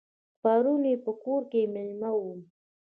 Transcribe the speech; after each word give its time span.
پرون 0.41 0.81
یې 0.89 0.95
په 1.05 1.11
کور 1.21 1.41
کې 1.51 1.61
مېلمه 1.73 2.11
وم. 2.21 2.39